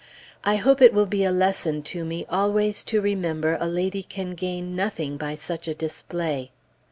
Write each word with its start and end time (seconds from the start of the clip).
I 0.43 0.55
hope 0.55 0.81
it 0.81 0.95
will 0.95 1.05
be 1.05 1.23
a 1.23 1.31
lesson 1.31 1.83
to 1.93 2.03
me 2.03 2.25
always 2.27 2.83
to 2.85 2.99
remember 2.99 3.55
a 3.59 3.67
lady 3.67 4.01
can 4.01 4.33
gain 4.33 4.75
nothing 4.75 5.15
by 5.15 5.35
such 5.35 5.65
display. 5.77 6.49